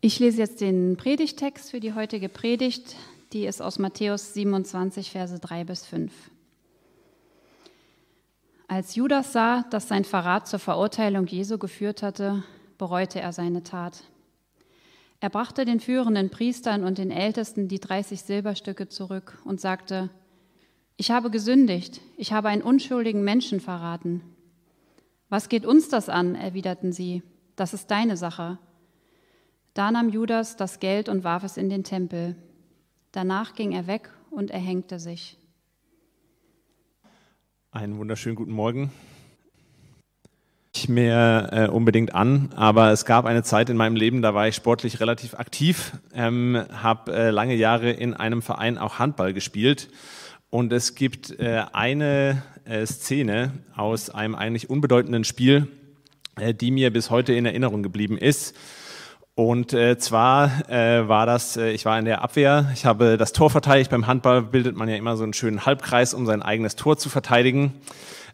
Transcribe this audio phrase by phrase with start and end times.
[0.00, 2.94] Ich lese jetzt den Predigtext für die heutige Predigt.
[3.32, 6.12] Die ist aus Matthäus 27, Verse 3 bis 5.
[8.68, 12.44] Als Judas sah, dass sein Verrat zur Verurteilung Jesu geführt hatte,
[12.78, 14.04] bereute er seine Tat.
[15.18, 20.10] Er brachte den führenden Priestern und den Ältesten die 30 Silberstücke zurück und sagte,
[20.96, 24.22] ich habe gesündigt, ich habe einen unschuldigen Menschen verraten.
[25.28, 26.36] Was geht uns das an?
[26.36, 27.24] erwiderten sie.
[27.56, 28.58] Das ist deine Sache.
[29.78, 32.34] Da nahm Judas das Geld und warf es in den Tempel.
[33.12, 35.38] Danach ging er weg und erhängte sich.
[37.70, 38.90] Einen wunderschönen guten Morgen.
[40.74, 44.48] Ich mir äh, unbedingt an, aber es gab eine Zeit in meinem Leben, da war
[44.48, 49.90] ich sportlich relativ aktiv, ähm, habe äh, lange Jahre in einem Verein auch Handball gespielt
[50.50, 55.68] und es gibt äh, eine äh, Szene aus einem eigentlich unbedeutenden Spiel,
[56.34, 58.56] äh, die mir bis heute in Erinnerung geblieben ist.
[59.38, 63.30] Und äh, zwar äh, war das, äh, ich war in der Abwehr, ich habe das
[63.30, 63.88] Tor verteidigt.
[63.88, 67.08] Beim Handball bildet man ja immer so einen schönen Halbkreis, um sein eigenes Tor zu
[67.08, 67.74] verteidigen.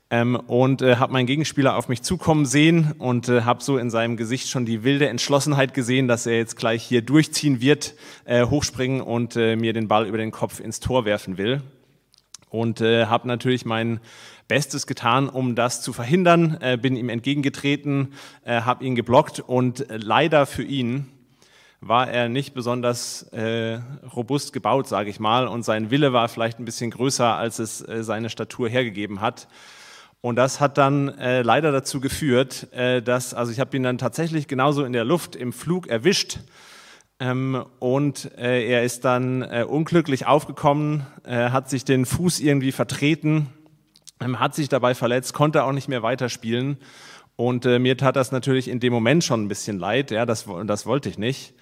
[0.09, 3.91] Ähm, und äh, habe meinen Gegenspieler auf mich zukommen sehen und äh, habe so in
[3.91, 8.47] seinem Gesicht schon die wilde Entschlossenheit gesehen, dass er jetzt gleich hier durchziehen wird, äh,
[8.47, 11.61] hochspringen und äh, mir den Ball über den Kopf ins Tor werfen will.
[12.55, 13.99] Und äh, habe natürlich mein
[14.47, 18.13] Bestes getan, um das zu verhindern, äh, bin ihm entgegengetreten,
[18.45, 21.09] äh, habe ihn geblockt und äh, leider für ihn
[21.81, 23.81] war er nicht besonders äh,
[24.15, 27.81] robust gebaut, sage ich mal, und sein Wille war vielleicht ein bisschen größer, als es
[27.89, 29.49] äh, seine Statur hergegeben hat.
[30.21, 34.85] Und das hat dann leider dazu geführt, dass, also ich habe ihn dann tatsächlich genauso
[34.85, 36.39] in der Luft im Flug erwischt
[37.79, 43.48] und äh, er ist dann äh, unglücklich aufgekommen, äh, hat sich den Fuß irgendwie vertreten
[44.20, 46.79] ähm, hat sich dabei verletzt, konnte auch nicht mehr weiterspielen.
[47.37, 50.12] Und mir tat das natürlich in dem Moment schon ein bisschen leid.
[50.12, 51.53] Ja, das, das wollte ich nicht.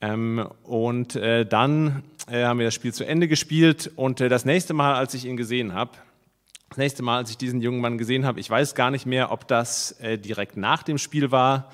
[0.00, 3.92] Ähm, und dann haben wir das Spiel zu Ende gespielt.
[3.94, 5.92] Und das nächste Mal, als ich ihn gesehen habe,
[6.70, 9.30] das nächste Mal, als ich diesen jungen Mann gesehen habe, ich weiß gar nicht mehr,
[9.30, 11.70] ob das direkt nach dem Spiel war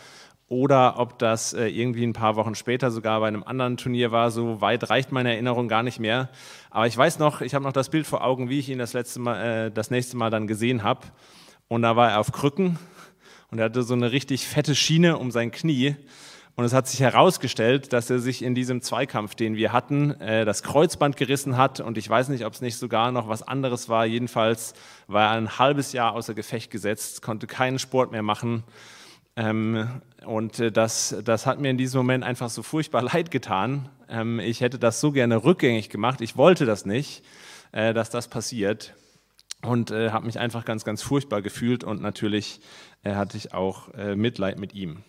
[0.53, 4.31] oder ob das äh, irgendwie ein paar Wochen später sogar bei einem anderen Turnier war.
[4.31, 6.29] So weit reicht meine Erinnerung gar nicht mehr.
[6.69, 8.93] Aber ich weiß noch, ich habe noch das Bild vor Augen, wie ich ihn das,
[8.93, 11.07] letzte mal, äh, das nächste Mal dann gesehen habe.
[11.69, 12.79] Und da war er auf Krücken
[13.51, 15.97] und er hatte so eine richtig fette Schiene um sein Knie.
[16.55, 20.45] Und es hat sich herausgestellt, dass er sich in diesem Zweikampf, den wir hatten, äh,
[20.45, 21.81] das Kreuzband gerissen hat.
[21.81, 24.05] Und ich weiß nicht, ob es nicht sogar noch was anderes war.
[24.05, 24.75] Jedenfalls
[25.07, 28.65] war er ein halbes Jahr außer Gefecht gesetzt, konnte keinen Sport mehr machen.
[29.35, 29.89] Ähm,
[30.27, 33.89] und äh, das, das hat mir in diesem Moment einfach so furchtbar leid getan.
[34.09, 36.21] Ähm, ich hätte das so gerne rückgängig gemacht.
[36.21, 37.23] Ich wollte das nicht,
[37.73, 38.95] äh, dass das passiert.
[39.65, 41.85] Und äh, habe mich einfach ganz, ganz furchtbar gefühlt.
[41.85, 42.61] Und natürlich
[43.05, 45.03] hatte ich auch Mitleid mit ihm.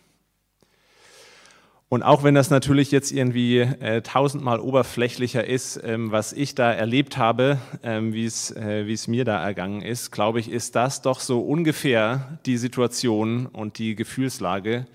[1.94, 6.74] Und auch wenn das natürlich jetzt irgendwie äh, tausendmal oberflächlicher ist, ähm, was ich da
[6.74, 11.04] erlebt habe, ähm, wie es äh, es mir da ergangen ist, glaube ich, ist das
[11.04, 14.88] doch so ungefähr die Situation und die Gefühlslage,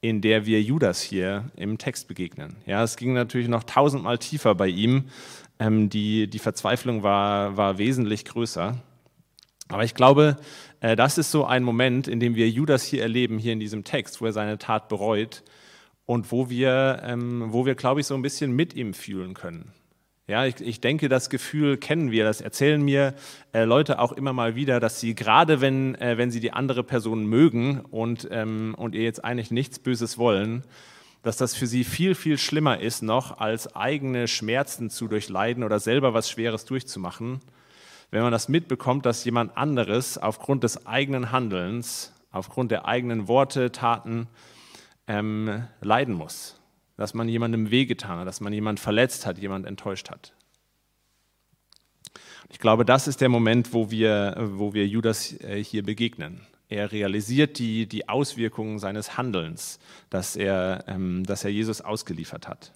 [0.00, 2.54] in der wir Judas hier im Text begegnen.
[2.66, 5.06] Ja, es ging natürlich noch tausendmal tiefer bei ihm.
[5.58, 8.78] Ähm, die, die Verzweiflung war, war wesentlich größer.
[9.70, 10.36] Aber ich glaube,
[10.78, 13.82] äh, das ist so ein Moment, in dem wir Judas hier erleben, hier in diesem
[13.82, 15.42] Text, wo er seine Tat bereut
[16.06, 19.72] und wo wir, ähm, wo wir, glaube ich, so ein bisschen mit ihm fühlen können.
[20.26, 23.12] Ja, ich, ich denke, das Gefühl kennen wir, das erzählen mir
[23.52, 26.82] äh, Leute auch immer mal wieder, dass sie gerade wenn, äh, wenn sie die andere
[26.82, 30.64] Person mögen und, ähm, und ihr jetzt eigentlich nichts Böses wollen,
[31.22, 35.78] dass das für sie viel, viel schlimmer ist noch, als eigene Schmerzen zu durchleiden oder
[35.78, 37.40] selber was Schweres durchzumachen,
[38.10, 43.72] wenn man das mitbekommt, dass jemand anderes aufgrund des eigenen Handelns, aufgrund der eigenen Worte,
[43.72, 44.28] Taten,
[45.06, 46.60] ähm, leiden muss,
[46.96, 50.34] dass man jemandem wehgetan hat, dass man jemanden verletzt hat, jemand enttäuscht hat.
[52.50, 56.40] Ich glaube, das ist der Moment, wo wir, wo wir Judas äh, hier begegnen.
[56.68, 59.78] Er realisiert die, die Auswirkungen seines Handelns,
[60.10, 62.72] dass er, ähm, dass er Jesus ausgeliefert hat.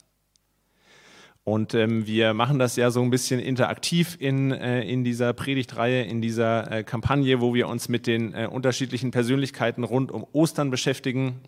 [1.44, 6.02] Und ähm, wir machen das ja so ein bisschen interaktiv in, äh, in dieser Predigtreihe,
[6.02, 10.70] in dieser äh, Kampagne, wo wir uns mit den äh, unterschiedlichen Persönlichkeiten rund um Ostern
[10.70, 11.40] beschäftigen.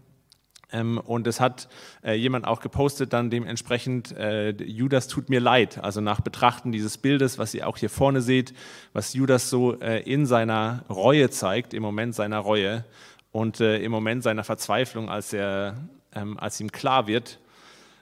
[0.72, 1.69] Ähm, und es hat
[2.05, 5.82] äh, jemand auch gepostet, dann dementsprechend, äh, Judas tut mir leid.
[5.82, 8.55] Also nach Betrachten dieses Bildes, was ihr auch hier vorne seht,
[8.93, 12.84] was Judas so äh, in seiner Reue zeigt, im Moment seiner Reue
[13.32, 15.76] und im Moment seiner Verzweiflung, als, er,
[16.12, 17.38] ähm, als ihm klar wird,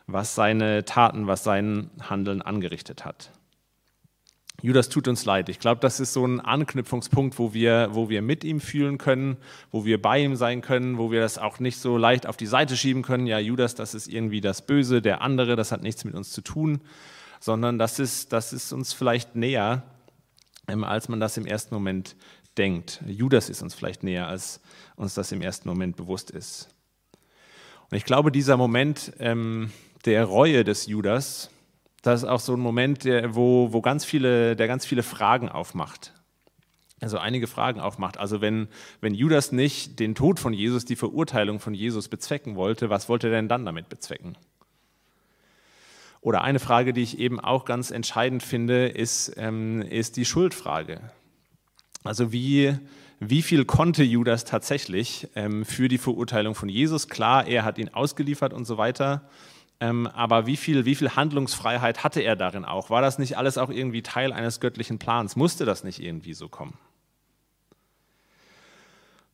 [0.07, 3.31] was seine Taten, was sein Handeln angerichtet hat.
[4.61, 5.49] Judas tut uns leid.
[5.49, 9.37] Ich glaube, das ist so ein Anknüpfungspunkt, wo wir, wo wir mit ihm fühlen können,
[9.71, 12.47] wo wir bei ihm sein können, wo wir das auch nicht so leicht auf die
[12.47, 13.29] Seite schieben können.
[13.29, 16.41] Ja, Judas, das ist irgendwie das Böse, der andere, das hat nichts mit uns zu
[16.41, 16.81] tun,
[17.39, 19.85] sondern das ist, das ist uns vielleicht näher,
[20.67, 22.17] ähm, als man das im ersten Moment
[22.57, 23.01] denkt.
[23.07, 24.61] Judas ist uns vielleicht näher, als
[24.97, 26.69] uns das im ersten Moment bewusst ist.
[27.91, 29.71] Und ich glaube, dieser Moment ähm,
[30.05, 31.49] der Reue des Judas,
[32.09, 35.49] das ist auch so ein Moment, der, wo, wo ganz viele, der ganz viele Fragen
[35.49, 36.13] aufmacht.
[37.01, 38.19] Also einige Fragen aufmacht.
[38.19, 38.69] Also wenn,
[39.01, 43.29] wenn Judas nicht den Tod von Jesus, die Verurteilung von Jesus bezwecken wollte, was wollte
[43.29, 44.37] er denn dann damit bezwecken?
[46.21, 51.01] Oder eine Frage, die ich eben auch ganz entscheidend finde, ist, ähm, ist die Schuldfrage.
[52.03, 52.77] Also wie,
[53.21, 57.09] wie viel konnte Judas tatsächlich ähm, für die Verurteilung von Jesus?
[57.09, 59.29] Klar, er hat ihn ausgeliefert und so weiter.
[59.81, 62.91] Ähm, aber wie viel, wie viel Handlungsfreiheit hatte er darin auch?
[62.91, 65.37] War das nicht alles auch irgendwie Teil eines göttlichen Plans?
[65.37, 66.77] Musste das nicht irgendwie so kommen?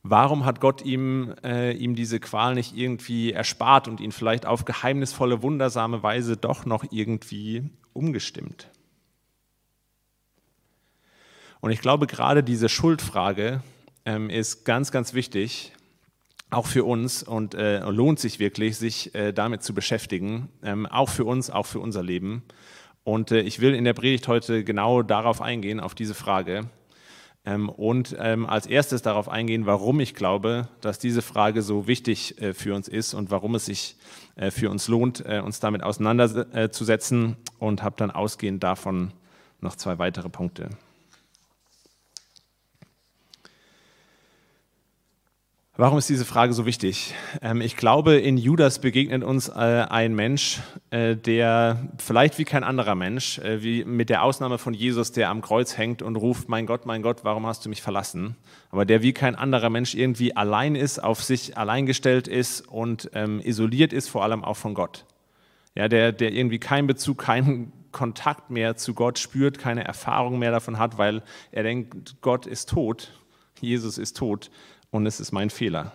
[0.03, 4.63] Warum hat Gott ihm, äh, ihm diese Qual nicht irgendwie erspart und ihn vielleicht auf
[4.63, 7.63] geheimnisvolle, wundersame Weise doch noch irgendwie
[7.93, 8.69] umgestimmt?
[11.59, 13.63] Und ich glaube, gerade diese Schuldfrage
[14.05, 15.73] ähm, ist ganz, ganz wichtig,
[16.49, 21.09] auch für uns und äh, lohnt sich wirklich, sich äh, damit zu beschäftigen, ähm, auch
[21.09, 22.43] für uns, auch für unser Leben.
[23.03, 26.69] Und äh, ich will in der Predigt heute genau darauf eingehen, auf diese Frage.
[27.45, 32.41] Ähm, und ähm, als erstes darauf eingehen, warum ich glaube, dass diese Frage so wichtig
[32.41, 33.97] äh, für uns ist und warum es sich
[34.35, 37.37] äh, für uns lohnt, äh, uns damit auseinanderzusetzen.
[37.59, 39.11] Und habe dann ausgehend davon
[39.61, 40.69] noch zwei weitere Punkte.
[45.77, 47.15] Warum ist diese Frage so wichtig?
[47.41, 52.63] Ähm, ich glaube, in Judas begegnet uns äh, ein Mensch, äh, der vielleicht wie kein
[52.63, 56.47] anderer Mensch, äh, wie mit der Ausnahme von Jesus, der am Kreuz hängt und ruft,
[56.47, 58.37] mein Gott, mein Gott, warum hast du mich verlassen?
[58.71, 63.09] Aber der wie kein anderer Mensch irgendwie allein ist, auf sich allein gestellt ist und
[63.13, 65.03] ähm, isoliert ist, vor allem auch von Gott.
[65.75, 70.51] Ja, der, der irgendwie keinen Bezug, keinen Kontakt mehr zu Gott spürt, keine Erfahrung mehr
[70.51, 71.21] davon hat, weil
[71.51, 73.11] er denkt, Gott ist tot,
[73.59, 74.49] Jesus ist tot
[74.95, 75.93] und es ist mein Fehler.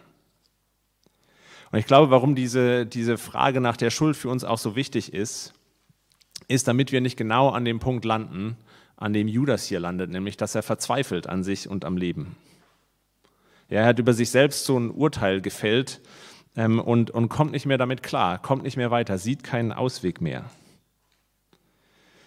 [1.73, 5.15] Und ich glaube, warum diese, diese Frage nach der Schuld für uns auch so wichtig
[5.15, 5.53] ist,
[6.49, 8.57] ist, damit wir nicht genau an dem Punkt landen,
[8.97, 12.37] an dem Judas hier landet, nämlich dass er verzweifelt an sich und am Leben.
[13.69, 16.01] er hat über sich selbst so ein Urteil gefällt
[16.57, 20.21] ähm, und, und kommt nicht mehr damit klar, kommt nicht mehr weiter, sieht keinen Ausweg
[20.21, 20.51] mehr.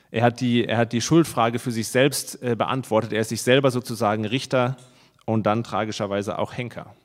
[0.09, 3.13] Er hat die, er hat die Schuldfrage für sich selbst äh, beantwortet.
[3.13, 4.77] Er ist sich selber sozusagen Richter
[5.25, 6.95] und dann tragischerweise auch Henker.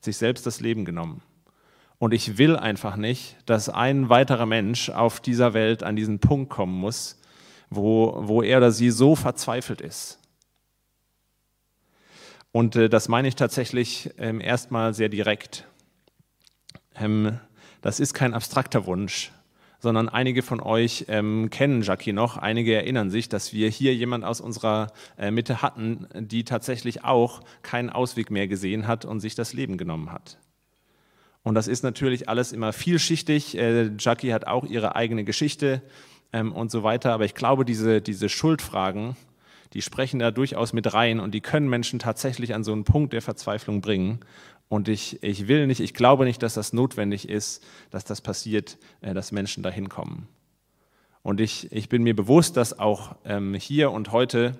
[0.00, 1.22] Sich selbst das Leben genommen.
[1.98, 6.50] Und ich will einfach nicht, dass ein weiterer Mensch auf dieser Welt an diesen Punkt
[6.50, 7.20] kommen muss,
[7.70, 10.20] wo, wo er oder sie so verzweifelt ist.
[12.52, 15.66] Und äh, das meine ich tatsächlich ähm, erstmal sehr direkt.
[16.94, 17.38] Ähm,
[17.82, 19.32] das ist kein abstrakter Wunsch,
[19.78, 22.36] sondern einige von euch ähm, kennen Jackie noch.
[22.36, 27.42] Einige erinnern sich, dass wir hier jemand aus unserer äh, Mitte hatten, die tatsächlich auch
[27.62, 30.38] keinen Ausweg mehr gesehen hat und sich das Leben genommen hat.
[31.42, 33.56] Und das ist natürlich alles immer vielschichtig.
[33.56, 35.82] Äh, Jackie hat auch ihre eigene Geschichte
[36.32, 37.12] ähm, und so weiter.
[37.12, 39.16] Aber ich glaube, diese, diese Schuldfragen,
[39.72, 43.12] die sprechen da durchaus mit rein und die können Menschen tatsächlich an so einen Punkt
[43.12, 44.20] der Verzweiflung bringen.
[44.68, 48.78] Und ich, ich will nicht, ich glaube nicht, dass das notwendig ist, dass das passiert,
[49.00, 50.28] äh, dass Menschen dahin kommen.
[51.22, 54.58] Und ich, ich bin mir bewusst, dass auch ähm, hier und heute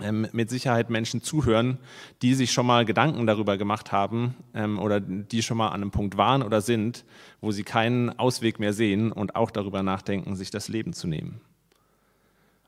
[0.00, 1.78] ähm, mit Sicherheit Menschen zuhören,
[2.22, 5.90] die sich schon mal Gedanken darüber gemacht haben ähm, oder die schon mal an einem
[5.90, 7.04] Punkt waren oder sind,
[7.40, 11.40] wo sie keinen Ausweg mehr sehen und auch darüber nachdenken, sich das Leben zu nehmen.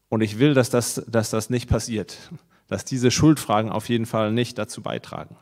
[0.09, 2.17] Und ich will, dass das, dass das nicht passiert,
[2.67, 5.37] dass diese Schuldfragen auf jeden Fall nicht dazu beitragen.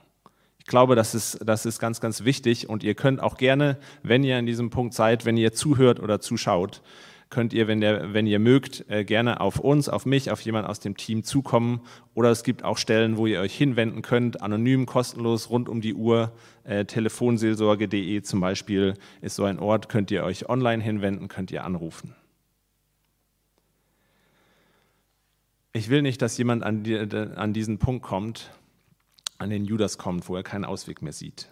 [0.67, 4.25] Ich glaube, das ist, das ist ganz, ganz wichtig und ihr könnt auch gerne, wenn
[4.25, 6.83] ihr an diesem Punkt seid, wenn ihr zuhört oder zuschaut,
[7.31, 10.67] könnt ihr, wenn, der, wenn ihr mögt, äh, gerne auf uns, auf mich, auf jemand
[10.67, 11.83] aus dem Team zukommen.
[12.15, 15.95] Oder es gibt auch Stellen, wo ihr euch hinwenden könnt, anonym, kostenlos, rund um die
[15.95, 16.33] Uhr.
[16.65, 21.63] Äh, Telefonseelsorge.de zum Beispiel ist so ein Ort, könnt ihr euch online hinwenden, könnt ihr
[21.63, 22.13] anrufen.
[25.73, 28.51] Ich will nicht, dass jemand an, die, an diesen Punkt kommt,
[29.38, 31.49] an den Judas kommt, wo er keinen Ausweg mehr sieht.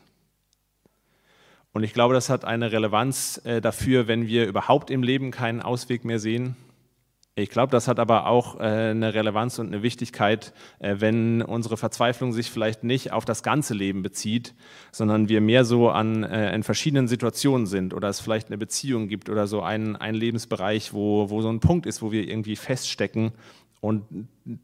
[1.74, 5.60] Und ich glaube, das hat eine Relevanz äh, dafür, wenn wir überhaupt im Leben keinen
[5.60, 6.54] Ausweg mehr sehen.
[7.34, 11.76] Ich glaube, das hat aber auch äh, eine Relevanz und eine Wichtigkeit, äh, wenn unsere
[11.76, 14.54] Verzweiflung sich vielleicht nicht auf das ganze Leben bezieht,
[14.92, 19.28] sondern wir mehr so an in verschiedenen Situationen sind oder es vielleicht eine Beziehung gibt
[19.28, 23.32] oder so einen, einen Lebensbereich, wo, wo so ein Punkt ist, wo wir irgendwie feststecken
[23.80, 24.04] und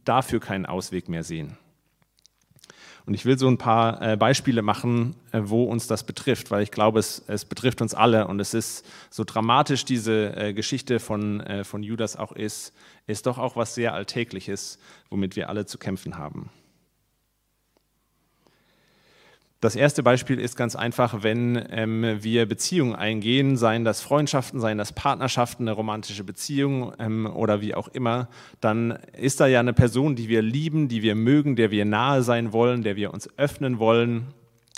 [0.05, 1.57] dafür keinen Ausweg mehr sehen.
[3.11, 6.63] Und ich will so ein paar äh, Beispiele machen, äh, wo uns das betrifft, weil
[6.63, 8.29] ich glaube, es, es, betrifft uns alle.
[8.29, 12.73] Und es ist so dramatisch, diese äh, Geschichte von, von Judas auch ist,
[13.09, 16.51] ist doch auch was sehr Alltägliches, womit wir alle zu kämpfen haben.
[19.61, 24.79] Das erste Beispiel ist ganz einfach, wenn ähm, wir Beziehungen eingehen, seien das Freundschaften, seien
[24.79, 28.29] das Partnerschaften, eine romantische Beziehung ähm, oder wie auch immer,
[28.63, 32.23] dann ist da ja eine Person, die wir lieben, die wir mögen, der wir nahe
[32.23, 34.29] sein wollen, der wir uns öffnen wollen,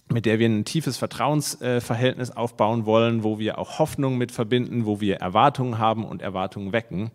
[0.09, 4.85] mit der wir ein tiefes Vertrauensverhältnis äh, aufbauen wollen, wo wir auch Hoffnung mit verbinden,
[4.85, 7.13] wo wir Erwartungen haben und Erwartungen wecken.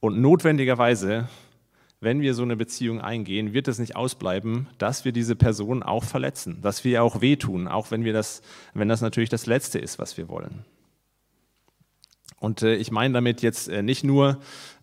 [0.00, 1.28] Und notwendigerweise
[2.00, 6.04] wenn wir so eine Beziehung eingehen, wird es nicht ausbleiben, dass wir diese Person auch
[6.04, 8.40] verletzen, dass wir auch wehtun, auch wenn wir das,
[8.72, 10.64] wenn das natürlich das Letzte ist, was wir wollen.
[12.38, 14.38] Und äh, ich meine damit jetzt äh, nicht nur,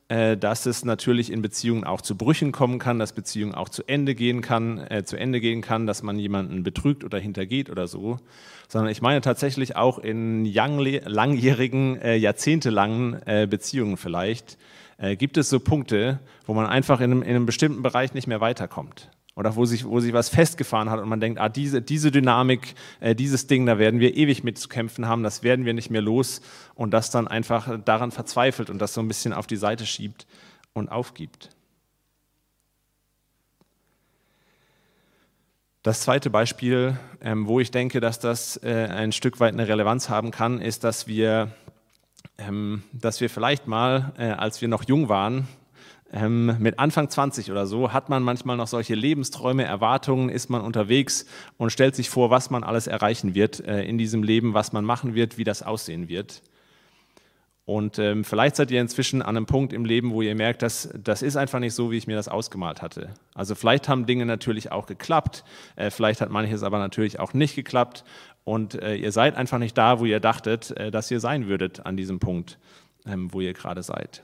[0.10, 3.84] äh, dass es natürlich in Beziehungen auch zu Brüchen kommen kann, dass Beziehungen auch zu
[3.88, 8.20] Ende gehen kann, zu Ende gehen kann, dass man jemanden betrügt oder hintergeht oder so,
[8.68, 14.60] sondern ich meine tatsächlich auch in langjährigen, äh, jahrzehntelangen Beziehungen vielleicht,
[14.98, 18.28] äh, gibt es so Punkte, wo man einfach in einem, in einem bestimmten Bereich nicht
[18.28, 19.10] mehr weiterkommt.
[19.36, 22.74] Oder wo sich, wo sich was festgefahren hat und man denkt, ah, diese, diese Dynamik,
[23.00, 25.92] äh, dieses Ding, da werden wir ewig mit zu kämpfen haben, das werden wir nicht
[25.92, 26.42] mehr los
[26.74, 30.26] und das dann einfach daran verzweifelt und das so ein bisschen auf die Seite schiebt
[30.74, 31.52] und aufgibt.
[35.84, 40.10] Das zweite Beispiel, ähm, wo ich denke, dass das äh, ein Stück weit eine Relevanz
[40.10, 41.52] haben kann, ist, dass wir
[42.38, 45.48] ähm, dass wir vielleicht mal, äh, als wir noch jung waren,
[46.12, 50.62] ähm, mit Anfang 20 oder so, hat man manchmal noch solche Lebensträume, Erwartungen, ist man
[50.62, 51.26] unterwegs
[51.58, 54.86] und stellt sich vor, was man alles erreichen wird äh, in diesem Leben, was man
[54.86, 56.42] machen wird, wie das aussehen wird.
[57.66, 60.90] Und ähm, vielleicht seid ihr inzwischen an einem Punkt im Leben, wo ihr merkt, dass
[60.98, 63.10] das ist einfach nicht so, wie ich mir das ausgemalt hatte.
[63.36, 65.44] Also vielleicht haben Dinge natürlich auch geklappt,
[65.76, 68.06] äh, vielleicht hat manches aber natürlich auch nicht geklappt
[68.48, 71.86] und äh, ihr seid einfach nicht da, wo ihr dachtet, äh, dass ihr sein würdet
[71.86, 72.58] an diesem Punkt,
[73.06, 74.24] ähm, wo ihr gerade seid.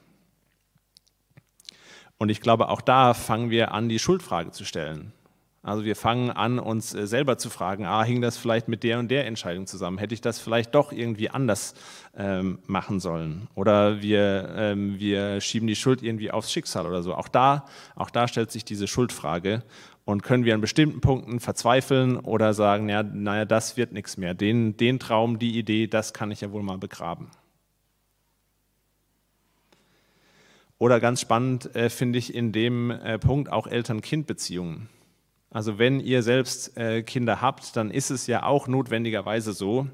[2.17, 5.11] Und ich glaube, auch da fangen wir an, die Schuldfrage zu stellen.
[5.65, 8.99] Also wir fangen an, uns äh, selber zu fragen, ah, hing das vielleicht mit der
[8.99, 9.97] und der Entscheidung zusammen?
[9.97, 11.73] Hätte ich das vielleicht doch irgendwie anders
[12.17, 13.47] ähm, machen sollen?
[13.55, 17.15] Oder wir, ähm, wir schieben die Schuld irgendwie aufs Schicksal oder so.
[17.15, 17.65] Auch da,
[17.95, 19.63] auch da stellt sich diese Schuldfrage.
[20.03, 24.33] Und können wir an bestimmten Punkten verzweifeln oder sagen, ja, naja, das wird nichts mehr.
[24.33, 27.31] Den, den Traum, die Idee, das kann ich ja wohl mal begraben.
[30.77, 34.89] Oder ganz spannend äh, finde ich in dem äh, Punkt auch Eltern-Kind-Beziehungen.
[35.53, 39.87] Also wenn ihr selbst äh, Kinder habt, dann ist es ja auch notwendigerweise so,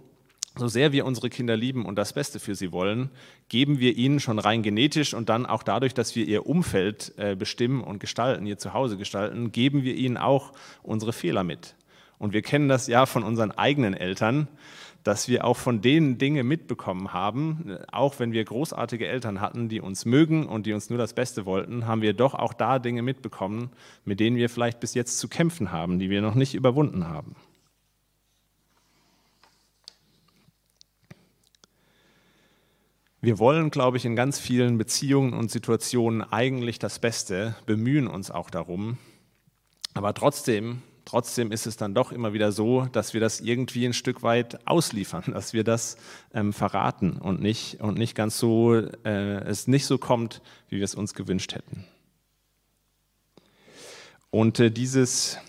[0.55, 3.09] so sehr wir unsere Kinder lieben und das Beste für sie wollen,
[3.49, 7.35] geben wir ihnen schon rein genetisch und dann auch dadurch, dass wir ihr Umfeld äh,
[7.35, 11.75] bestimmen und gestalten, ihr Zuhause gestalten, geben wir ihnen auch unsere Fehler mit.
[12.19, 14.47] Und wir kennen das ja von unseren eigenen Eltern,
[15.03, 19.81] dass wir auch von denen Dinge mitbekommen haben, auch wenn wir großartige Eltern hatten, die
[19.81, 23.01] uns mögen und die uns nur das Beste wollten, haben wir doch auch da Dinge
[23.01, 23.71] mitbekommen,
[24.05, 27.35] mit denen wir vielleicht bis jetzt zu kämpfen haben, die wir noch nicht überwunden haben.
[33.21, 38.31] Wir wollen, glaube ich, in ganz vielen Beziehungen und Situationen eigentlich das Beste, bemühen uns
[38.31, 38.97] auch darum,
[39.93, 43.93] aber trotzdem Trotzdem ist es dann doch immer wieder so, dass wir das irgendwie ein
[43.93, 45.97] Stück weit ausliefern, dass wir das
[46.35, 50.83] ähm, verraten und nicht, und nicht ganz so, äh, es nicht so kommt, wie wir
[50.83, 51.83] es uns gewünscht hätten.
[54.29, 55.39] Und äh, dieses,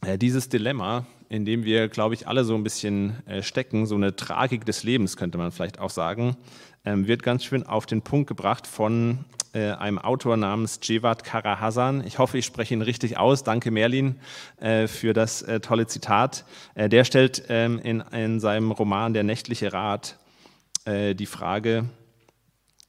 [0.00, 3.94] äh, dieses Dilemma, in dem wir, glaube ich, alle so ein bisschen äh, stecken, so
[3.94, 6.36] eine Tragik des Lebens, könnte man vielleicht auch sagen,
[6.84, 9.24] ähm, wird ganz schön auf den Punkt gebracht von
[9.54, 12.06] äh, einem Autor namens Cevat Karahasan.
[12.06, 13.44] Ich hoffe, ich spreche ihn richtig aus.
[13.44, 14.16] Danke, Merlin,
[14.60, 16.44] äh, für das tolle Zitat.
[16.76, 20.18] der stellt ähm, in, in seinem Roman Der nächtliche Rat
[20.86, 21.84] die Frage,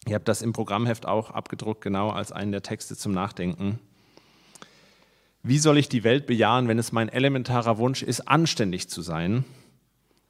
[0.07, 3.79] ihr habt das im Programmheft auch abgedruckt, genau als einen der Texte zum Nachdenken.
[5.45, 9.43] Wie soll ich die Welt bejahen, wenn es mein elementarer Wunsch ist, anständig zu sein,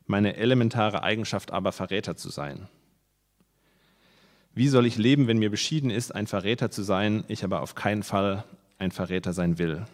[0.07, 2.67] meine elementare Eigenschaft aber Verräter zu sein?
[4.55, 7.75] Wie soll ich leben, wenn mir beschieden ist, ein Verräter zu sein, ich aber auf
[7.75, 8.43] keinen Fall
[8.79, 9.85] ein Verräter sein will?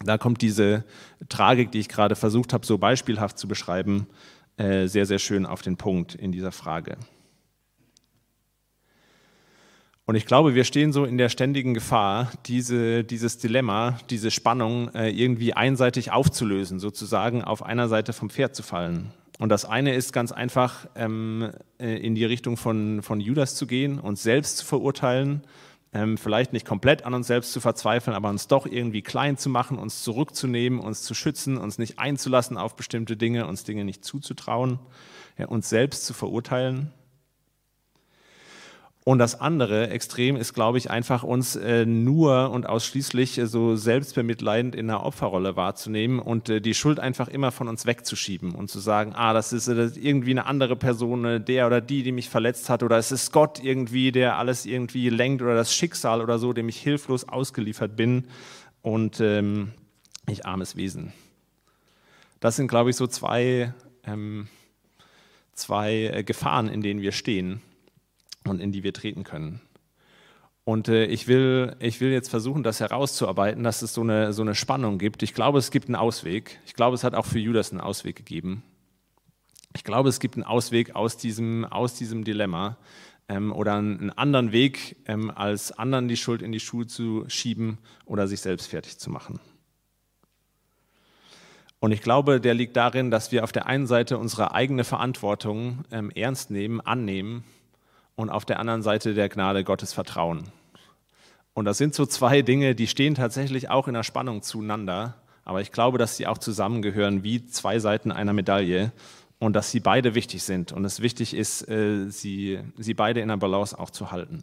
[0.00, 0.84] Da kommt diese
[1.28, 4.08] Tragik, die ich gerade versucht habe, so beispielhaft zu beschreiben,
[4.56, 6.96] äh, sehr, sehr schön auf den Punkt in dieser Frage.
[10.08, 14.88] Und ich glaube, wir stehen so in der ständigen Gefahr, diese, dieses Dilemma, diese Spannung
[14.94, 19.10] äh, irgendwie einseitig aufzulösen, sozusagen auf einer Seite vom Pferd zu fallen.
[19.38, 23.66] Und das eine ist ganz einfach, ähm, äh, in die Richtung von, von Judas zu
[23.66, 25.42] gehen und selbst zu verurteilen
[25.92, 29.50] ähm, vielleicht nicht komplett an uns selbst zu verzweifeln, aber uns doch irgendwie klein zu
[29.50, 34.06] machen, uns zurückzunehmen, uns zu schützen, uns nicht einzulassen auf bestimmte Dinge, uns Dinge nicht
[34.06, 34.78] zuzutrauen,
[35.48, 36.92] uns selbst zu verurteilen.
[39.08, 43.74] Und das andere Extrem ist, glaube ich, einfach uns äh, nur und ausschließlich äh, so
[43.74, 48.70] selbstbemitleidend in der Opferrolle wahrzunehmen und äh, die Schuld einfach immer von uns wegzuschieben und
[48.70, 52.02] zu sagen, ah, das ist, das ist irgendwie eine andere Person, äh, der oder die,
[52.02, 55.72] die mich verletzt hat, oder es ist Gott irgendwie, der alles irgendwie lenkt oder das
[55.72, 58.24] Schicksal oder so, dem ich hilflos ausgeliefert bin
[58.82, 59.72] und ähm,
[60.26, 61.14] ich armes Wesen.
[62.40, 63.72] Das sind, glaube ich, so zwei,
[64.04, 64.48] ähm,
[65.54, 67.62] zwei äh, Gefahren, in denen wir stehen
[68.48, 69.60] und in die wir treten können.
[70.68, 74.42] Und äh, ich, will, ich will jetzt versuchen, das herauszuarbeiten, dass es so eine, so
[74.42, 75.22] eine Spannung gibt.
[75.22, 76.60] Ich glaube, es gibt einen Ausweg.
[76.66, 78.62] Ich glaube, es hat auch für Judas einen Ausweg gegeben.
[79.74, 82.76] Ich glaube, es gibt einen Ausweg aus diesem, aus diesem Dilemma
[83.30, 87.78] ähm, oder einen anderen Weg, ähm, als anderen die Schuld in die Schuhe zu schieben
[88.04, 89.40] oder sich selbst fertig zu machen.
[91.80, 95.84] Und ich glaube, der liegt darin, dass wir auf der einen Seite unsere eigene Verantwortung
[95.90, 97.44] ähm, ernst nehmen, annehmen
[98.18, 100.42] und auf der anderen Seite der Gnade Gottes vertrauen.
[101.54, 105.60] Und das sind so zwei Dinge, die stehen tatsächlich auch in der Spannung zueinander, aber
[105.60, 108.90] ich glaube, dass sie auch zusammengehören wie zwei Seiten einer Medaille
[109.38, 113.28] und dass sie beide wichtig sind und es wichtig ist, äh, sie, sie beide in
[113.28, 114.42] der Balance auch zu halten.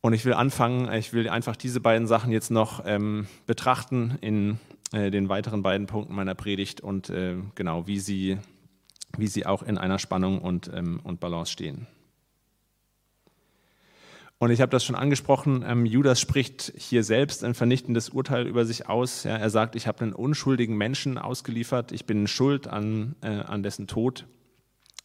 [0.00, 4.58] Und ich will anfangen, ich will einfach diese beiden Sachen jetzt noch ähm, betrachten in
[4.92, 8.38] äh, den weiteren beiden Punkten meiner Predigt und äh, genau, wie sie
[9.16, 11.86] wie sie auch in einer Spannung und, ähm, und Balance stehen.
[14.42, 18.64] Und ich habe das schon angesprochen, ähm, Judas spricht hier selbst ein vernichtendes Urteil über
[18.64, 19.22] sich aus.
[19.22, 23.62] Ja, er sagt, ich habe einen unschuldigen Menschen ausgeliefert, ich bin schuld an, äh, an
[23.62, 24.26] dessen Tod.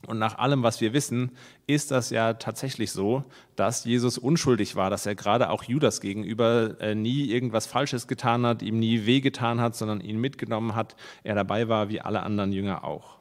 [0.08, 1.32] Und nach allem, was wir wissen,
[1.68, 3.24] ist das ja tatsächlich so,
[3.56, 8.44] dass Jesus unschuldig war, dass er gerade auch Judas gegenüber äh, nie irgendwas Falsches getan
[8.44, 12.54] hat, ihm nie wehgetan hat, sondern ihn mitgenommen hat, er dabei war wie alle anderen
[12.54, 13.16] Jünger auch.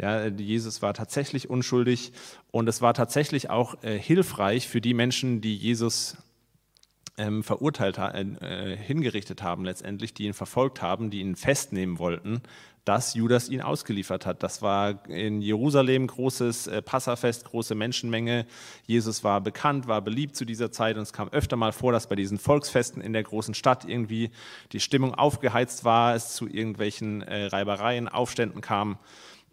[0.00, 2.12] Ja, Jesus war tatsächlich unschuldig
[2.50, 6.16] und es war tatsächlich auch äh, hilfreich für die Menschen, die Jesus
[7.18, 12.40] ähm, verurteilt, äh, hingerichtet haben letztendlich, die ihn verfolgt haben, die ihn festnehmen wollten,
[12.86, 14.42] dass Judas ihn ausgeliefert hat.
[14.42, 18.46] Das war in Jerusalem großes äh, Passafest, große Menschenmenge.
[18.86, 22.08] Jesus war bekannt, war beliebt zu dieser Zeit und es kam öfter mal vor, dass
[22.08, 24.30] bei diesen Volksfesten in der großen Stadt irgendwie
[24.72, 28.98] die Stimmung aufgeheizt war, es zu irgendwelchen äh, Reibereien, Aufständen kam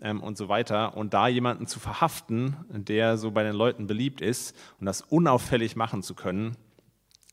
[0.01, 0.95] ähm, und so weiter.
[0.95, 5.75] Und da jemanden zu verhaften, der so bei den Leuten beliebt ist und das unauffällig
[5.75, 6.55] machen zu können,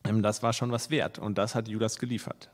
[0.05, 1.19] ähm, das war schon was wert.
[1.19, 2.51] Und das hat Judas geliefert.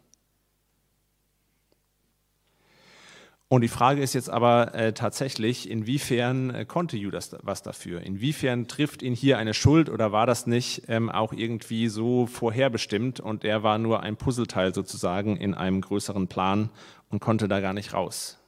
[3.53, 8.01] Und die Frage ist jetzt aber äh, tatsächlich, inwiefern äh, konnte Judas was dafür?
[8.01, 13.19] Inwiefern trifft ihn hier eine Schuld oder war das nicht ähm, auch irgendwie so vorherbestimmt
[13.19, 16.71] und er war nur ein Puzzleteil sozusagen in einem größeren Plan
[17.09, 18.40] und konnte da gar nicht raus?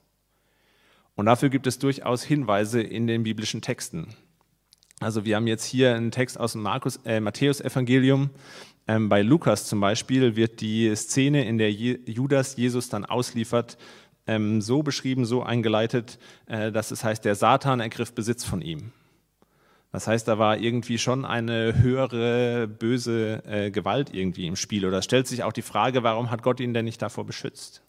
[1.14, 4.14] Und dafür gibt es durchaus Hinweise in den biblischen Texten.
[5.00, 8.30] Also wir haben jetzt hier einen Text aus dem Markus, äh, Matthäus-Evangelium.
[8.86, 13.78] Ähm, bei Lukas zum Beispiel wird die Szene, in der Judas Jesus dann ausliefert,
[14.26, 18.92] ähm, so beschrieben, so eingeleitet, äh, dass es heißt, der Satan ergriff Besitz von ihm.
[19.90, 24.86] Das heißt, da war irgendwie schon eine höhere böse äh, Gewalt irgendwie im Spiel.
[24.86, 27.82] Oder stellt sich auch die Frage, warum hat Gott ihn denn nicht davor beschützt?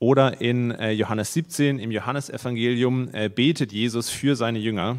[0.00, 4.96] Oder in äh, Johannes 17, im Johannesevangelium, äh, betet Jesus für seine Jünger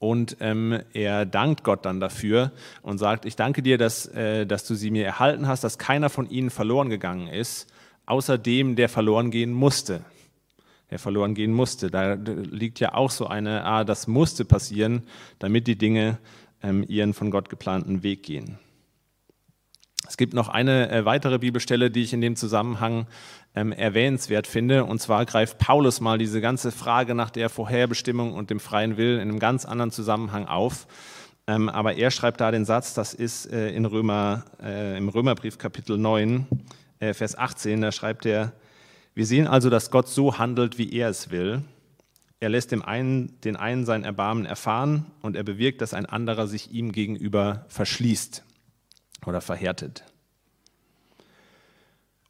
[0.00, 2.52] und ähm, er dankt Gott dann dafür
[2.82, 6.10] und sagt, ich danke dir, dass, äh, dass du sie mir erhalten hast, dass keiner
[6.10, 7.72] von ihnen verloren gegangen ist,
[8.04, 10.04] außer dem, der verloren gehen musste.
[10.90, 11.90] Der verloren gehen musste.
[11.90, 15.04] Da liegt ja auch so eine, ah, das musste passieren,
[15.38, 16.18] damit die Dinge
[16.62, 18.58] ähm, ihren von Gott geplanten Weg gehen.
[20.06, 23.06] Es gibt noch eine äh, weitere Bibelstelle, die ich in dem Zusammenhang
[23.54, 24.84] ähm, erwähnenswert finde.
[24.84, 29.20] Und zwar greift Paulus mal diese ganze Frage nach der Vorherbestimmung und dem freien Willen
[29.20, 30.86] in einem ganz anderen Zusammenhang auf.
[31.46, 35.58] Ähm, aber er schreibt da den Satz, das ist äh, in Römer, äh, im Römerbrief
[35.58, 36.46] Kapitel 9,
[37.00, 38.52] äh, Vers 18, da schreibt er,
[39.14, 41.62] wir sehen also, dass Gott so handelt, wie er es will.
[42.40, 46.46] Er lässt dem einen, den einen sein Erbarmen erfahren und er bewirkt, dass ein anderer
[46.46, 48.42] sich ihm gegenüber verschließt
[49.26, 50.04] oder verhärtet.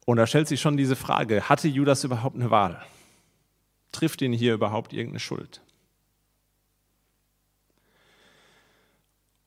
[0.05, 2.81] Und da stellt sich schon diese Frage, hatte Judas überhaupt eine Wahl?
[3.91, 5.61] Trifft ihn hier überhaupt irgendeine Schuld?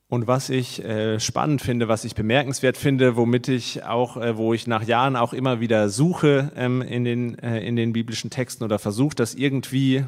[0.09, 4.55] Und was ich äh, spannend finde, was ich bemerkenswert finde, womit ich auch, äh, wo
[4.55, 8.63] ich nach Jahren auch immer wieder suche ähm, in, den, äh, in den biblischen Texten
[8.63, 10.05] oder versuche, das irgendwie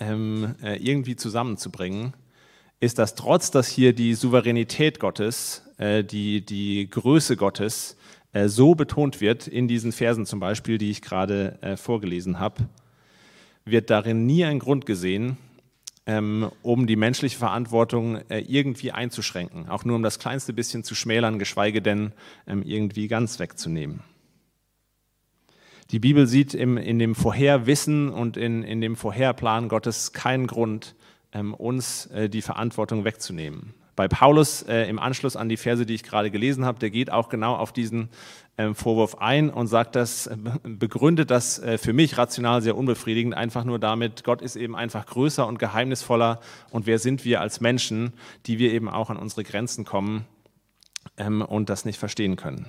[0.00, 2.14] ähm, äh, irgendwie zusammenzubringen,
[2.80, 7.96] ist, dass trotz, dass hier die Souveränität Gottes, die, die Größe Gottes
[8.34, 12.68] äh, so betont wird, in diesen Versen zum Beispiel, die ich gerade äh, vorgelesen habe,
[13.64, 15.38] wird darin nie ein Grund gesehen,
[16.06, 20.94] ähm, um die menschliche Verantwortung äh, irgendwie einzuschränken, auch nur um das kleinste bisschen zu
[20.94, 22.12] schmälern, geschweige denn
[22.46, 24.00] ähm, irgendwie ganz wegzunehmen.
[25.92, 30.94] Die Bibel sieht im, in dem Vorherwissen und in, in dem Vorherplan Gottes keinen Grund,
[31.32, 33.74] ähm, uns äh, die Verantwortung wegzunehmen.
[33.96, 37.12] Bei Paulus äh, im Anschluss an die Verse, die ich gerade gelesen habe, der geht
[37.12, 38.08] auch genau auf diesen
[38.58, 43.34] ähm, Vorwurf ein und sagt das, äh, begründet das äh, für mich rational sehr unbefriedigend,
[43.34, 47.60] einfach nur damit, Gott ist eben einfach größer und geheimnisvoller und wer sind wir als
[47.60, 48.12] Menschen,
[48.46, 50.26] die wir eben auch an unsere Grenzen kommen
[51.16, 52.66] ähm, und das nicht verstehen können.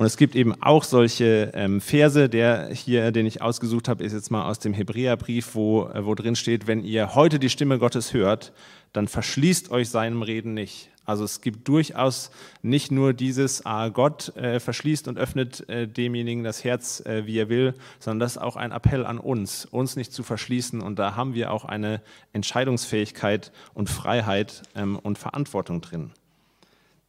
[0.00, 4.14] Und es gibt eben auch solche ähm, Verse, der hier, den ich ausgesucht habe, ist
[4.14, 7.78] jetzt mal aus dem Hebräerbrief, wo, äh, wo drin steht, wenn ihr heute die Stimme
[7.78, 8.54] Gottes hört,
[8.92, 10.90] dann verschließt euch seinem Reden nicht.
[11.04, 12.30] Also es gibt durchaus
[12.62, 17.38] nicht nur dieses, ah, Gott äh, verschließt und öffnet äh, demjenigen das Herz, äh, wie
[17.38, 20.80] er will, sondern das ist auch ein Appell an uns, uns nicht zu verschließen.
[20.80, 22.00] Und da haben wir auch eine
[22.32, 26.12] Entscheidungsfähigkeit und Freiheit ähm, und Verantwortung drin.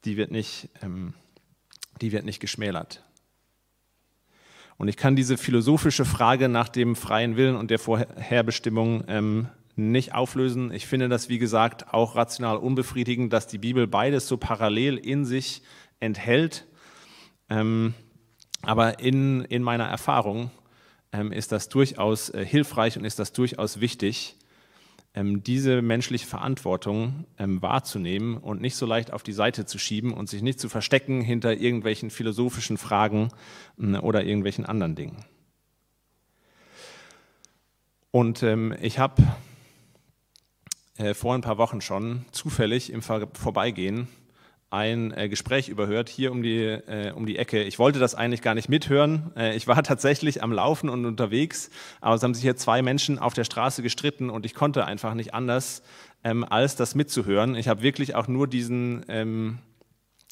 [0.05, 1.13] Die wird nicht ähm,
[2.01, 3.03] die wird nicht geschmälert.
[4.77, 10.13] Und ich kann diese philosophische Frage nach dem freien Willen und der Vorherbestimmung ähm, nicht
[10.13, 10.71] auflösen.
[10.71, 15.25] Ich finde das, wie gesagt, auch rational unbefriedigend, dass die Bibel beides so parallel in
[15.25, 15.61] sich
[15.99, 16.65] enthält.
[17.49, 17.93] Ähm,
[18.61, 20.51] aber in, in meiner Erfahrung
[21.11, 24.35] ähm, ist das durchaus äh, hilfreich und ist das durchaus wichtig,
[25.13, 30.13] ähm, diese menschliche Verantwortung ähm, wahrzunehmen und nicht so leicht auf die Seite zu schieben
[30.13, 33.29] und sich nicht zu verstecken hinter irgendwelchen philosophischen Fragen
[33.77, 35.25] äh, oder irgendwelchen anderen Dingen.
[38.11, 39.23] Und ähm, ich habe
[40.97, 44.07] äh, vor ein paar Wochen schon zufällig im Vorbeigehen
[44.71, 47.61] ein äh, Gespräch überhört, hier um die, äh, um die Ecke.
[47.61, 49.31] Ich wollte das eigentlich gar nicht mithören.
[49.35, 53.19] Äh, ich war tatsächlich am Laufen und unterwegs, aber es haben sich hier zwei Menschen
[53.19, 55.83] auf der Straße gestritten und ich konnte einfach nicht anders,
[56.23, 57.55] ähm, als das mitzuhören.
[57.55, 59.59] Ich habe wirklich auch nur diesen, ähm,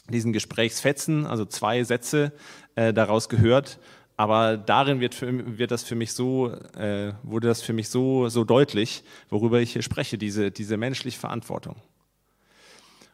[0.10, 2.32] diesen Gesprächsfetzen, also zwei Sätze
[2.76, 3.80] äh, daraus gehört.
[4.20, 8.28] Aber darin wird, für, wird das für mich so, äh, wurde das für mich so,
[8.28, 11.78] so deutlich, worüber ich hier spreche, diese, diese menschliche Verantwortung.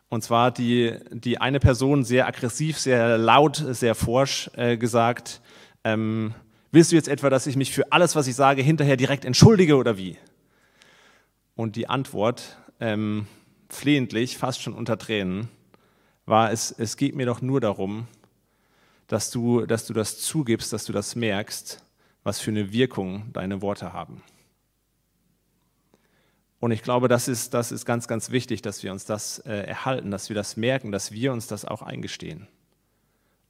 [0.10, 5.42] Und zwar die, die eine Person sehr aggressiv, sehr laut, sehr forsch äh, gesagt,
[5.84, 6.34] ähm,
[6.72, 9.76] willst du jetzt etwa, dass ich mich für alles, was ich sage, hinterher direkt entschuldige
[9.76, 10.18] oder wie?
[11.54, 13.28] Und die Antwort, ähm,
[13.70, 15.50] flehentlich, fast schon unter Tränen,
[16.26, 18.08] war, es, es geht mir doch nur darum,
[19.08, 21.84] dass du, dass du das zugibst, dass du das merkst,
[22.24, 24.24] was für eine Wirkung deine Worte haben.
[26.60, 29.54] Und ich glaube, das ist, das ist ganz, ganz wichtig, dass wir uns das äh,
[29.54, 32.48] erhalten, dass wir das merken, dass wir uns das auch eingestehen.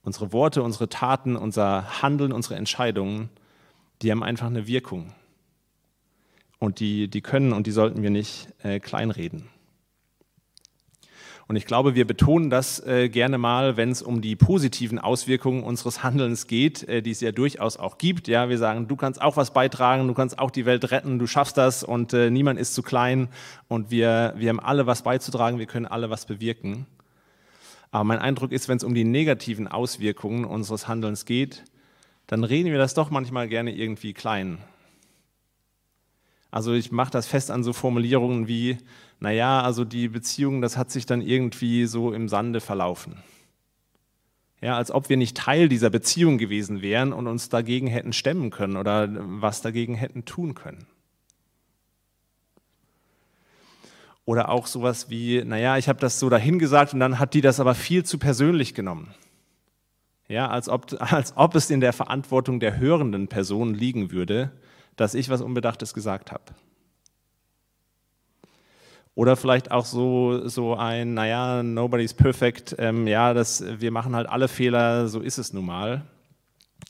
[0.02, 3.30] Unsere Worte, unsere Taten, unser Handeln, unsere Entscheidungen,
[4.02, 5.14] die haben einfach eine Wirkung.
[6.58, 9.48] Und die, die können und die sollten wir nicht äh, kleinreden.
[11.48, 15.62] Und ich glaube, wir betonen das äh, gerne mal, wenn es um die positiven Auswirkungen
[15.62, 18.26] unseres Handelns geht, äh, die es ja durchaus auch gibt.
[18.26, 21.28] Ja, wir sagen, du kannst auch was beitragen, du kannst auch die Welt retten, du
[21.28, 23.28] schaffst das und äh, niemand ist zu klein
[23.68, 26.86] und wir, wir haben alle was beizutragen, wir können alle was bewirken.
[27.92, 31.62] Aber mein Eindruck ist, wenn es um die negativen Auswirkungen unseres Handelns geht,
[32.26, 34.58] dann reden wir das doch manchmal gerne irgendwie klein.
[36.50, 38.78] Also ich mache das fest an so Formulierungen wie,
[39.18, 43.16] naja, also die Beziehung, das hat sich dann irgendwie so im Sande verlaufen.
[44.60, 48.50] Ja, als ob wir nicht Teil dieser Beziehung gewesen wären und uns dagegen hätten stemmen
[48.50, 50.86] können oder was dagegen hätten tun können.
[54.24, 57.60] Oder auch sowas wie, naja, ich habe das so dahingesagt und dann hat die das
[57.60, 59.14] aber viel zu persönlich genommen.
[60.26, 64.50] Ja, als ob, als ob es in der Verantwortung der hörenden Person liegen würde,
[64.96, 66.54] dass ich was Unbedachtes gesagt habe.
[69.16, 74.28] Oder vielleicht auch so, so ein, naja, nobody's perfect, ähm, ja, das, wir machen halt
[74.28, 76.02] alle Fehler, so ist es nun mal.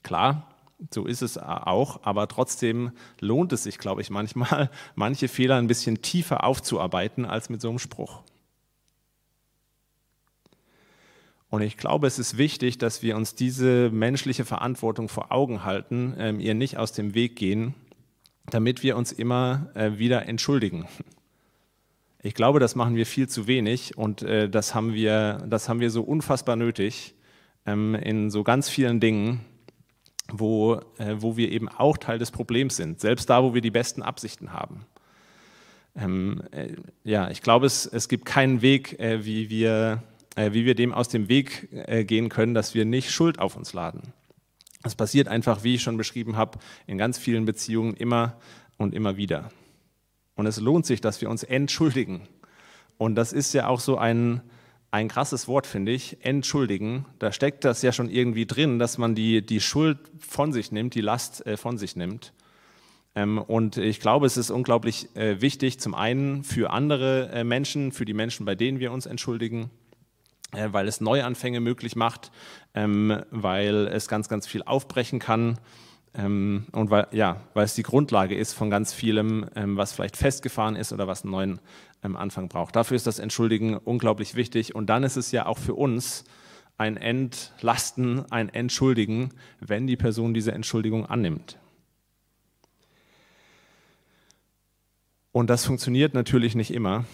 [0.02, 0.52] Klar,
[0.92, 5.68] so ist es auch, aber trotzdem lohnt es sich, glaube ich, manchmal, manche Fehler ein
[5.68, 8.22] bisschen tiefer aufzuarbeiten als mit so einem Spruch.
[11.48, 16.16] Und ich glaube, es ist wichtig, dass wir uns diese menschliche Verantwortung vor Augen halten,
[16.18, 17.74] ähm, ihr nicht aus dem Weg gehen,
[18.50, 20.88] damit wir uns immer äh, wieder entschuldigen.
[22.26, 25.78] Ich glaube, das machen wir viel zu wenig und äh, das, haben wir, das haben
[25.78, 27.14] wir so unfassbar nötig
[27.66, 29.44] ähm, in so ganz vielen Dingen,
[30.32, 33.70] wo, äh, wo wir eben auch Teil des Problems sind, selbst da, wo wir die
[33.70, 34.86] besten Absichten haben.
[35.94, 36.72] Ähm, äh,
[37.04, 40.02] ja, ich glaube, es, es gibt keinen Weg, äh, wie, wir,
[40.34, 43.54] äh, wie wir dem aus dem Weg äh, gehen können, dass wir nicht Schuld auf
[43.54, 44.02] uns laden.
[44.82, 46.58] Das passiert einfach, wie ich schon beschrieben habe,
[46.88, 48.36] in ganz vielen Beziehungen immer
[48.78, 49.52] und immer wieder.
[50.36, 52.28] Und es lohnt sich, dass wir uns entschuldigen.
[52.98, 54.42] Und das ist ja auch so ein,
[54.90, 57.06] ein krasses Wort, finde ich, entschuldigen.
[57.18, 60.94] Da steckt das ja schon irgendwie drin, dass man die, die Schuld von sich nimmt,
[60.94, 62.32] die Last äh, von sich nimmt.
[63.14, 67.90] Ähm, und ich glaube, es ist unglaublich äh, wichtig, zum einen für andere äh, Menschen,
[67.90, 69.70] für die Menschen, bei denen wir uns entschuldigen,
[70.52, 72.30] weil es Neuanfänge möglich macht,
[72.72, 75.58] ähm, weil es ganz, ganz viel aufbrechen kann
[76.16, 80.76] ähm, und weil, ja, weil es die Grundlage ist von ganz vielem, was vielleicht festgefahren
[80.76, 81.60] ist oder was einen neuen
[82.02, 82.76] Anfang braucht.
[82.76, 86.24] Dafür ist das Entschuldigen unglaublich wichtig und dann ist es ja auch für uns
[86.78, 91.58] ein Entlasten, ein Entschuldigen, wenn die Person diese Entschuldigung annimmt.
[95.32, 97.04] Und das funktioniert natürlich nicht immer.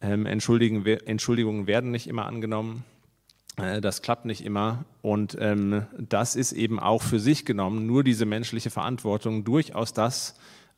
[0.00, 2.84] Ähm, Entschuldigungen werden nicht immer angenommen.
[3.62, 4.84] Äh, das klappt nicht immer.
[5.02, 10.34] Und ähm, das ist eben auch für sich genommen nur diese menschliche Verantwortung durchaus das,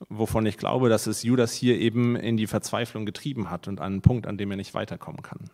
[0.08, 3.92] wovon ich glaube, dass es Judas hier eben in die Verzweiflung getrieben hat und an
[3.92, 5.50] einen Punkt, an dem er nicht weiterkommen kann.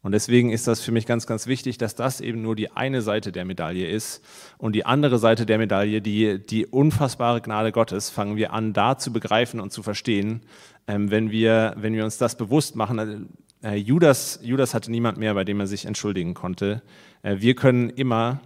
[0.00, 3.02] Und deswegen ist das für mich ganz, ganz wichtig, dass das eben nur die eine
[3.02, 4.24] Seite der Medaille ist.
[4.56, 8.96] Und die andere Seite der Medaille, die, die unfassbare Gnade Gottes, fangen wir an, da
[8.96, 10.42] zu begreifen und zu verstehen,
[10.86, 13.28] ähm, wenn, wir, wenn wir uns das bewusst machen.
[13.62, 16.82] Äh, Judas, Judas hatte niemand mehr, bei dem er sich entschuldigen konnte.
[17.22, 18.40] Äh, wir können immer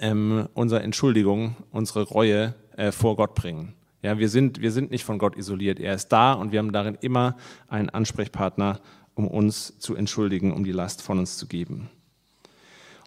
[0.00, 3.74] ähm, unsere Entschuldigung, unsere Reue äh, vor Gott bringen.
[4.02, 5.80] Ja, wir, sind, wir sind nicht von Gott isoliert.
[5.80, 7.36] Er ist da und wir haben darin immer
[7.68, 8.80] einen Ansprechpartner
[9.14, 11.88] um uns zu entschuldigen, um die Last von uns zu geben.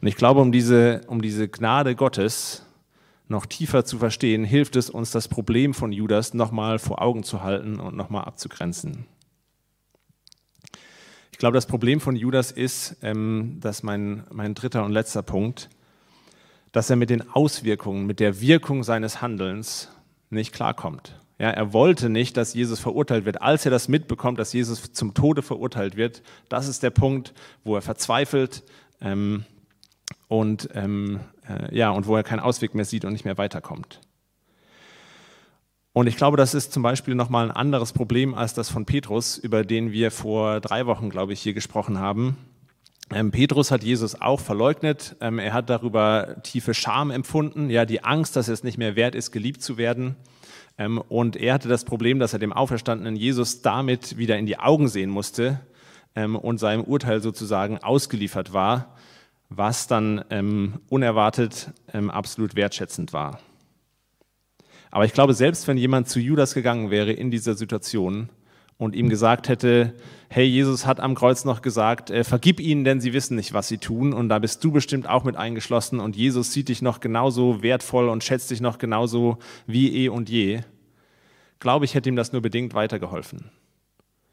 [0.02, 2.63] Und ich glaube, um diese, um diese Gnade Gottes
[3.28, 7.44] noch tiefer zu verstehen, hilft es uns, das Problem von Judas nochmal vor Augen zu
[7.44, 9.06] halten und nochmal abzugrenzen.
[11.38, 15.69] Ich glaube, das Problem von Judas ist, ähm, dass mein, mein dritter und letzter Punkt,
[16.71, 19.88] dass er mit den Auswirkungen, mit der Wirkung seines Handelns
[20.32, 21.19] nicht klarkommt.
[21.38, 23.39] Ja, er wollte nicht, dass Jesus verurteilt wird.
[23.39, 27.76] Als er das mitbekommt, dass Jesus zum Tode verurteilt wird, das ist der Punkt, wo
[27.76, 28.63] er verzweifelt
[29.00, 29.45] ähm,
[30.28, 34.02] und, ähm, äh, ja, und wo er keinen Ausweg mehr sieht und nicht mehr weiterkommt.
[35.98, 39.36] Und ich glaube, das ist zum Beispiel nochmal ein anderes Problem als das von Petrus,
[39.40, 42.38] über den wir vor drei Wochen, glaube ich, hier gesprochen haben.
[43.12, 45.16] Ähm, Petrus hat Jesus auch verleugnet.
[45.22, 49.16] Ähm, er hat darüber tiefe Scham empfunden, ja, die Angst, dass es nicht mehr wert
[49.16, 50.16] ist, geliebt zu werden.
[50.78, 54.60] Ähm, und er hatte das Problem, dass er dem auferstandenen Jesus damit wieder in die
[54.60, 55.62] Augen sehen musste
[56.14, 58.96] und seinem Urteil sozusagen ausgeliefert war,
[59.50, 63.40] was dann unerwartet absolut wertschätzend war.
[64.91, 68.30] Aber ich glaube, selbst wenn jemand zu Judas gegangen wäre in dieser Situation
[68.78, 69.93] und ihm gesagt hätte,
[70.30, 73.67] hey, Jesus hat am Kreuz noch gesagt, äh, vergib ihnen, denn sie wissen nicht, was
[73.67, 74.13] sie tun.
[74.13, 76.00] Und da bist du bestimmt auch mit eingeschlossen.
[76.00, 80.30] Und Jesus sieht dich noch genauso wertvoll und schätzt dich noch genauso wie eh und
[80.30, 80.62] je.
[81.60, 83.50] Glaube ich, hätte ihm das nur bedingt weitergeholfen.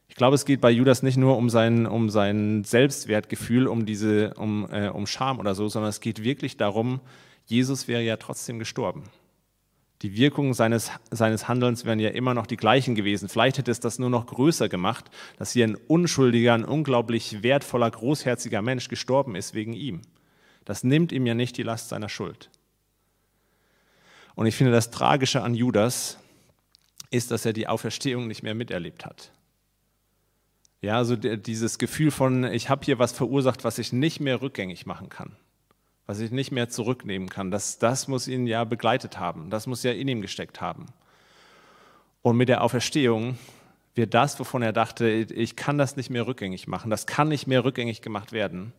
[0.08, 4.34] Ich glaube, es geht bei Judas nicht nur um sein, um sein Selbstwertgefühl, um, diese,
[4.34, 7.00] um, äh, um Scham oder so, sondern es geht wirklich darum,
[7.46, 9.04] Jesus wäre ja trotzdem gestorben.
[10.04, 13.30] Die Wirkungen seines, seines Handelns wären ja immer noch die gleichen gewesen.
[13.30, 15.06] Vielleicht hätte es das nur noch größer gemacht,
[15.38, 20.02] dass hier ein unschuldiger, ein unglaublich wertvoller, großherziger Mensch gestorben ist wegen ihm.
[20.66, 22.50] Das nimmt ihm ja nicht die Last seiner Schuld.
[24.34, 26.18] Und ich finde das Tragische an Judas
[27.10, 29.32] ist, dass er die Auferstehung nicht mehr miterlebt hat.
[30.82, 34.84] Ja, also dieses Gefühl von, ich habe hier was verursacht, was ich nicht mehr rückgängig
[34.84, 35.34] machen kann
[36.06, 37.50] was ich nicht mehr zurücknehmen kann.
[37.50, 40.86] Das, das muss ihn ja begleitet haben, das muss ja in ihm gesteckt haben.
[42.22, 43.38] Und mit der Auferstehung
[43.94, 47.46] wird das, wovon er dachte, ich kann das nicht mehr rückgängig machen, das kann nicht
[47.46, 48.72] mehr rückgängig gemacht werden,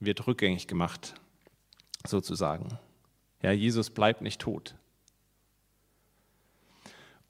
[0.00, 1.14] wird rückgängig gemacht,
[2.06, 2.78] sozusagen.
[3.42, 4.74] Ja, Jesus bleibt nicht tot.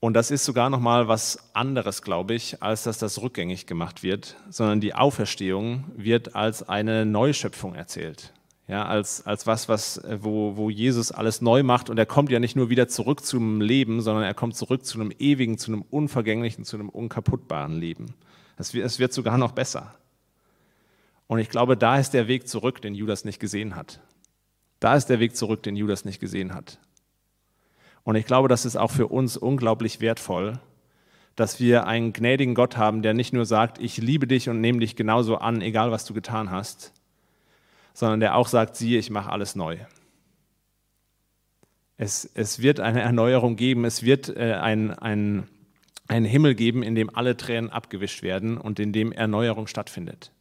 [0.01, 4.03] Und das ist sogar noch mal was anderes, glaube ich, als dass das rückgängig gemacht
[4.03, 8.33] wird, sondern die Auferstehung wird als eine Neuschöpfung erzählt
[8.67, 11.91] ja, als, als was, was äh, wo, wo Jesus alles neu macht.
[11.91, 15.01] Und er kommt ja nicht nur wieder zurück zum Leben, sondern er kommt zurück zu
[15.01, 18.15] einem ewigen, zu einem unvergänglichen, zu einem unkaputtbaren Leben.
[18.57, 19.95] Es wird, es wird sogar noch besser.
[21.27, 24.01] Und ich glaube, da ist der Weg zurück, den Judas nicht gesehen hat.
[24.81, 26.79] Da ist der Weg zurück, den Judas nicht gesehen hat.
[28.03, 30.59] Und ich glaube, das ist auch für uns unglaublich wertvoll,
[31.37, 34.81] dass wir einen gnädigen Gott haben, der nicht nur sagt, ich liebe dich und nehme
[34.81, 36.93] dich genauso an, egal was du getan hast,
[37.95, 39.79] sondern der auch sagt, siehe, ich mache alles neu.
[41.97, 45.47] Es, es wird eine Erneuerung geben, es wird äh, ein, ein,
[46.09, 50.33] einen Himmel geben, in dem alle Tränen abgewischt werden und in dem Erneuerung stattfindet.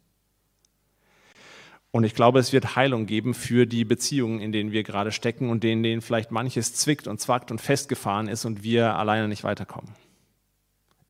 [1.92, 5.48] Und ich glaube, es wird Heilung geben für die Beziehungen, in denen wir gerade stecken
[5.48, 9.44] und in denen vielleicht manches zwickt und zwackt und festgefahren ist und wir alleine nicht
[9.44, 9.92] weiterkommen.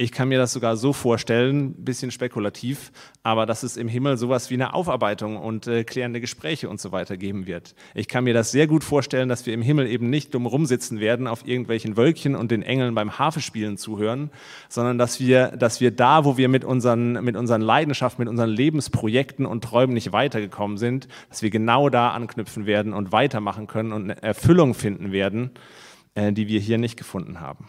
[0.05, 4.19] Ich kann mir das sogar so vorstellen, ein bisschen spekulativ, aber dass es im Himmel
[4.19, 7.75] sowas wie eine Aufarbeitung und äh, klärende Gespräche und so weiter geben wird.
[7.95, 11.01] Ich kann mir das sehr gut vorstellen, dass wir im Himmel eben nicht dumm rumsitzen
[11.01, 14.31] werden auf irgendwelchen Wölkchen und den Engeln beim Hafespielen zuhören,
[14.69, 18.51] sondern dass wir, dass wir da, wo wir mit unseren, mit unseren Leidenschaften, mit unseren
[18.51, 23.95] Lebensprojekten und Träumen nicht weitergekommen sind, dass wir genau da anknüpfen werden und weitermachen können
[23.95, 25.53] und eine Erfüllung finden werden,
[26.15, 27.69] äh, die wir hier nicht gefunden haben.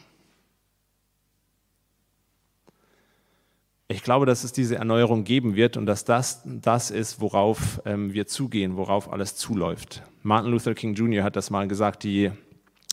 [3.88, 8.13] Ich glaube, dass es diese Erneuerung geben wird und dass das das ist, worauf ähm,
[8.13, 10.02] wir zugehen, worauf alles zuläuft.
[10.24, 11.24] Martin Luther King Jr.
[11.24, 12.32] hat das mal gesagt, die,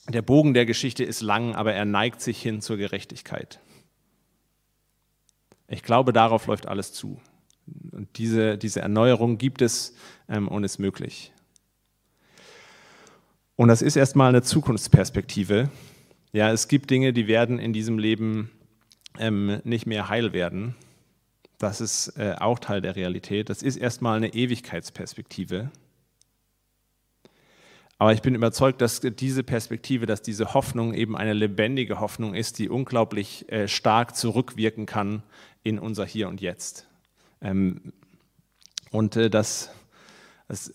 [0.08, 3.60] der Bogen der Geschichte ist lang, aber er neigt sich hin zur Gerechtigkeit.
[5.66, 7.20] Ich glaube, darauf läuft alles zu.
[7.92, 9.94] Und diese, diese Erneuerung gibt es
[10.28, 11.32] ähm, und ist möglich.
[13.56, 15.70] Und das ist erstmal eine Zukunftsperspektive.
[16.32, 18.50] Ja, es gibt Dinge, die werden in diesem Leben
[19.18, 20.74] ähm, nicht mehr heil werden.
[21.58, 23.48] Das ist äh, auch Teil der Realität.
[23.48, 25.70] Das ist erstmal eine Ewigkeitsperspektive.
[27.98, 32.58] Aber ich bin überzeugt, dass diese Perspektive, dass diese Hoffnung eben eine lebendige Hoffnung ist,
[32.58, 35.22] die unglaublich äh, stark zurückwirken kann
[35.62, 36.88] in unser Hier und Jetzt.
[37.40, 37.92] Ähm,
[38.90, 39.70] und äh, das,
[40.48, 40.72] das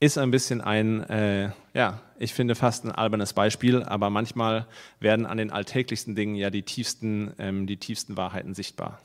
[0.00, 4.66] ist ein bisschen ein, äh, ja, ich finde fast ein albernes Beispiel, aber manchmal
[4.98, 8.98] werden an den alltäglichsten Dingen ja die tiefsten, ähm, die tiefsten Wahrheiten sichtbar.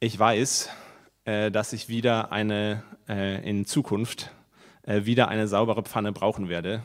[0.00, 0.68] Ich weiß,
[1.24, 4.30] äh, dass ich wieder eine, äh, in Zukunft
[4.82, 6.82] äh, wieder eine saubere Pfanne brauchen werde,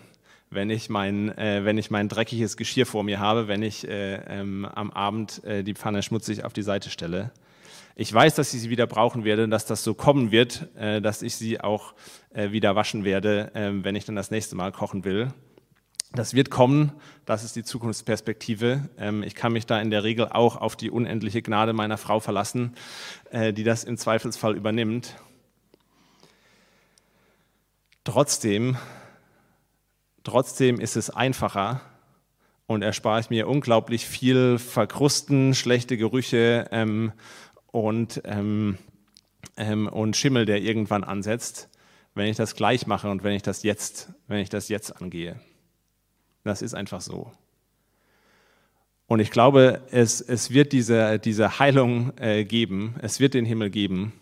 [0.49, 4.15] wenn ich mein, äh, wenn ich mein dreckiges Geschirr vor mir habe, wenn ich äh,
[4.27, 7.31] ähm, am Abend die Pfanne schmutzig auf die Seite stelle.
[7.95, 11.21] Ich weiß, dass ich sie wieder brauchen werde, dass das so kommen wird, äh, dass
[11.21, 11.93] ich sie auch
[12.33, 15.31] äh, wieder waschen werde, ähm, wenn ich dann das nächste Mal kochen will.
[16.11, 16.91] Das wird kommen,
[17.25, 18.89] das ist die Zukunftsperspektive.
[18.97, 22.19] Ähm, ich kann mich da in der Regel auch auf die unendliche Gnade meiner Frau
[22.19, 22.73] verlassen,
[23.29, 25.15] äh, die das im Zweifelsfall übernimmt.
[28.03, 28.75] Trotzdem,
[30.23, 31.81] trotzdem ist es einfacher
[32.65, 37.11] und erspare ich mir unglaublich viel Verkrusten, schlechte Gerüche ähm,
[37.73, 38.77] und, ähm,
[39.57, 41.69] ähm, und Schimmel, der irgendwann ansetzt,
[42.13, 45.39] wenn ich das gleich mache und wenn ich das jetzt, wenn ich das jetzt angehe.
[46.43, 47.31] Das ist einfach so.
[49.07, 53.71] Und ich glaube, es, es wird diese, diese Heilung äh, geben, es wird den Himmel
[53.71, 54.13] geben.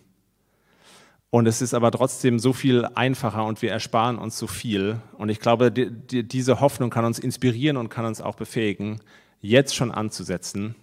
[1.30, 5.02] Und es ist aber trotzdem so viel einfacher und wir ersparen uns so viel.
[5.18, 9.02] Und ich glaube, die, die, diese Hoffnung kann uns inspirieren und kann uns auch befähigen,
[9.42, 10.76] jetzt schon anzusetzen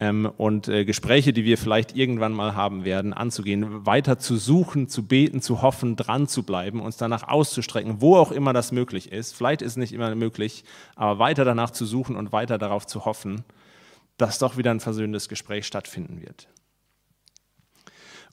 [0.00, 4.88] ähm, und äh, Gespräche, die wir vielleicht irgendwann mal haben werden, anzugehen, weiter zu suchen,
[4.88, 9.10] zu beten, zu hoffen, dran zu bleiben, uns danach auszustrecken, wo auch immer das möglich
[9.10, 9.34] ist.
[9.34, 13.04] Vielleicht ist es nicht immer möglich, aber weiter danach zu suchen und weiter darauf zu
[13.04, 13.44] hoffen,
[14.18, 16.48] dass doch wieder ein versöhnendes Gespräch stattfinden wird.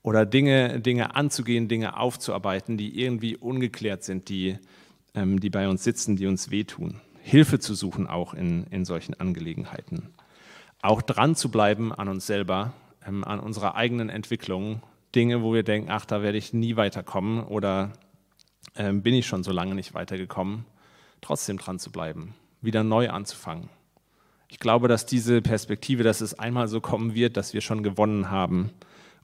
[0.03, 4.59] Oder Dinge, Dinge anzugehen, Dinge aufzuarbeiten, die irgendwie ungeklärt sind, die,
[5.15, 7.01] ähm, die bei uns sitzen, die uns wehtun.
[7.23, 10.13] Hilfe zu suchen auch in, in solchen Angelegenheiten
[10.85, 12.73] auch dran zu bleiben an uns selber,
[13.05, 14.81] ähm, an unserer eigenen Entwicklung.
[15.13, 17.93] Dinge, wo wir denken, ach, da werde ich nie weiterkommen oder
[18.75, 20.65] ähm, bin ich schon so lange nicht weitergekommen,
[21.21, 23.69] trotzdem dran zu bleiben, wieder neu anzufangen.
[24.49, 28.29] Ich glaube, dass diese Perspektive, dass es einmal so kommen wird, dass wir schon gewonnen
[28.29, 28.71] haben,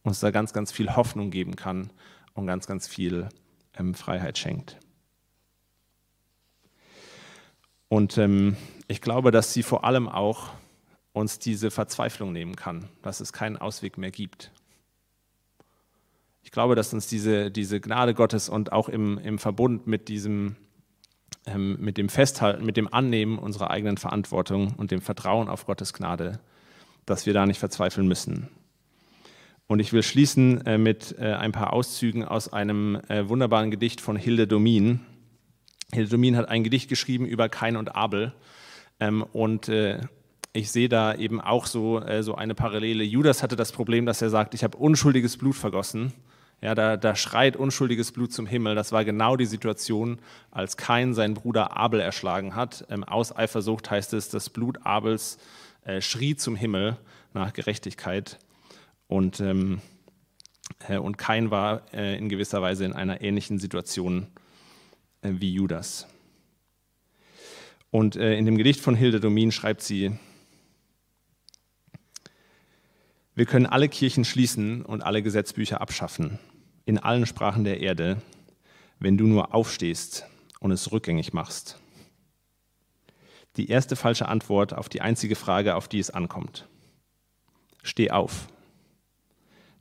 [0.04, 1.92] uns da ganz, ganz viel Hoffnung geben kann
[2.34, 3.28] und ganz, ganz viel
[3.78, 4.78] ähm, Freiheit schenkt.
[7.90, 8.56] Und ähm,
[8.88, 10.50] ich glaube, dass sie vor allem auch
[11.14, 14.52] uns diese Verzweiflung nehmen kann, dass es keinen Ausweg mehr gibt.
[16.44, 20.56] Ich glaube, dass uns diese, diese Gnade Gottes und auch im, im Verbund mit diesem,
[21.46, 25.94] ähm, mit dem Festhalten, mit dem Annehmen unserer eigenen Verantwortung und dem Vertrauen auf Gottes
[25.94, 26.40] Gnade,
[27.06, 28.50] dass wir da nicht verzweifeln müssen.
[29.68, 34.02] Und ich will schließen äh, mit äh, ein paar Auszügen aus einem äh, wunderbaren Gedicht
[34.02, 35.00] von Hilde Domin.
[35.94, 38.34] Hilde Domin hat ein Gedicht geschrieben über Kain und Abel.
[39.00, 40.02] Ähm, und äh,
[40.54, 43.04] ich sehe da eben auch so, äh, so eine Parallele.
[43.04, 46.14] Judas hatte das Problem, dass er sagt, ich habe unschuldiges Blut vergossen.
[46.62, 48.76] Ja, da, da schreit unschuldiges Blut zum Himmel.
[48.76, 50.20] Das war genau die Situation,
[50.52, 52.86] als Kain seinen Bruder Abel erschlagen hat.
[52.90, 55.40] Ähm, aus Eifersucht heißt es, das Blut Abels
[55.86, 56.98] äh, schrie zum Himmel
[57.34, 58.38] nach Gerechtigkeit.
[59.08, 59.82] Und, ähm,
[60.88, 64.28] äh, und Kain war äh, in gewisser Weise in einer ähnlichen Situation
[65.22, 66.08] äh, wie Judas.
[67.90, 70.12] Und äh, in dem Gedicht von Hilde Domin schreibt sie,
[73.34, 76.38] wir können alle Kirchen schließen und alle Gesetzbücher abschaffen,
[76.86, 78.22] in allen Sprachen der Erde,
[79.00, 80.26] wenn du nur aufstehst
[80.60, 81.80] und es rückgängig machst.
[83.56, 86.68] Die erste falsche Antwort auf die einzige Frage, auf die es ankommt.
[87.84, 88.48] Steh auf,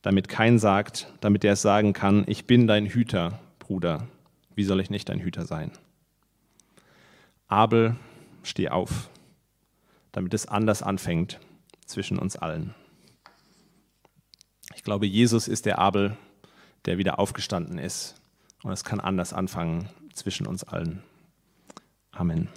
[0.03, 4.07] damit kein sagt, damit der es sagen kann, ich bin dein Hüter, Bruder,
[4.55, 5.73] wie soll ich nicht dein Hüter sein?
[7.47, 7.97] Abel,
[8.43, 9.11] steh auf,
[10.13, 11.41] damit es anders anfängt
[11.85, 12.75] zwischen uns allen.
[14.81, 16.17] Ich glaube, Jesus ist der Abel,
[16.87, 18.15] der wieder aufgestanden ist.
[18.63, 21.03] Und es kann anders anfangen zwischen uns allen.
[22.13, 22.49] Amen.